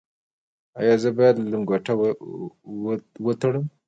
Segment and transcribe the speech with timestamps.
[0.79, 1.93] ایا زه باید لنګوټه
[3.27, 3.65] ول تړم؟